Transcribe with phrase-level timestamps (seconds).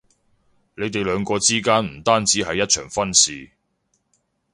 [0.73, 3.51] 你哋兩個之間唔單止係一場婚事